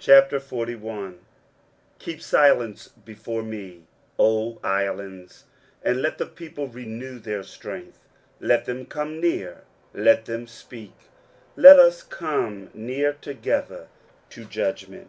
23:041:001 0.00 1.14
Keep 2.00 2.20
silence 2.20 2.88
before 3.04 3.44
me, 3.44 3.84
O 4.18 4.58
islands; 4.64 5.44
and 5.80 6.02
let 6.02 6.18
the 6.18 6.26
people 6.26 6.66
renew 6.66 7.20
their 7.20 7.44
strength: 7.44 8.00
let 8.40 8.64
them 8.64 8.84
come 8.84 9.20
near; 9.20 9.62
then 9.92 10.04
let 10.04 10.24
them 10.24 10.48
speak: 10.48 10.94
let 11.54 11.78
us 11.78 12.02
come 12.02 12.68
near 12.74 13.12
together 13.12 13.86
to 14.28 14.44
judgment. 14.44 15.08